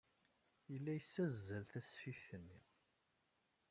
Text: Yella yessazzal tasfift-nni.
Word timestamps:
Yella 0.71 0.91
yessazzal 0.95 1.65
tasfift-nni. 1.71 2.59